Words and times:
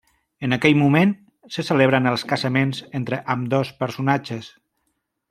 En 0.45 0.55
aquell 0.55 0.77
moment 0.83 1.11
se 1.57 1.65
celebren 1.67 2.11
els 2.13 2.23
casaments 2.31 2.79
entre 3.01 3.21
ambdós 3.35 3.73
personatges. 3.85 4.51